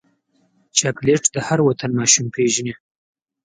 چاکلېټ 0.77 1.23
د 1.35 1.37
هر 1.47 1.59
وطن 1.67 1.91
ماشوم 1.99 2.25
پیژني. 2.35 2.73